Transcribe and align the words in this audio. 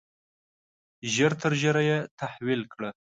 ژر 1.13 1.31
تر 1.41 1.53
ژره 1.61 1.81
یې 1.89 1.97
تحویل 2.19 2.61
کړه. 2.73 2.89